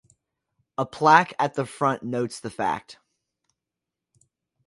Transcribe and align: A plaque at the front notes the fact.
A 0.79 0.85
plaque 0.87 1.35
at 1.37 1.53
the 1.53 1.63
front 1.63 2.01
notes 2.01 2.39
the 2.39 2.49
fact. 2.49 2.97